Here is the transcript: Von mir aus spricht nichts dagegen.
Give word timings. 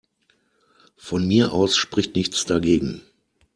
Von 0.97 1.27
mir 1.27 1.53
aus 1.53 1.77
spricht 1.77 2.15
nichts 2.15 2.43
dagegen. 2.45 3.03